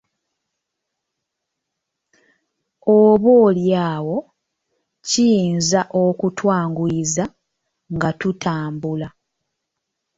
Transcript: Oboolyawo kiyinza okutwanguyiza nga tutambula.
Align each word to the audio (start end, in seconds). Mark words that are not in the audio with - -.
Oboolyawo 2.97 4.17
kiyinza 5.09 5.81
okutwanguyiza 6.03 7.23
nga 7.93 8.09
tutambula. 8.19 9.09